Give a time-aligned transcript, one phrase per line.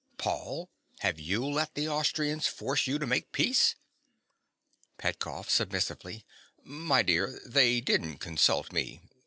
[0.17, 0.71] Paul:
[1.01, 3.75] have you let the Austrians force you to make peace?
[4.97, 5.47] PETKOFF.
[5.47, 6.25] (submissively).
[6.63, 9.01] My dear: they didn't consult me.